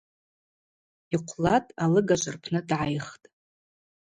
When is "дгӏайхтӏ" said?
2.67-3.25